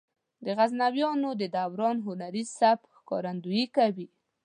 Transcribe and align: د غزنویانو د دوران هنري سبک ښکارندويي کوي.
د 0.45 0.47
غزنویانو 0.57 1.29
د 1.41 1.43
دوران 1.55 1.97
هنري 2.05 2.43
سبک 2.59 2.87
ښکارندويي 2.97 3.65
کوي. 3.75 4.07